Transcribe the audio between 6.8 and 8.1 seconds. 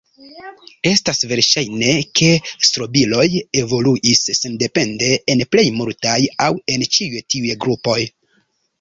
ĉiuj tiuj grupoj.